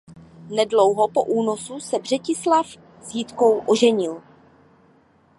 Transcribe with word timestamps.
Nedlouho 0.49 1.07
po 1.07 1.23
únosu 1.23 1.79
se 1.79 1.99
Břetislav 1.99 2.67
s 3.01 3.15
Jitkou 3.15 3.57
oženil. 3.59 4.21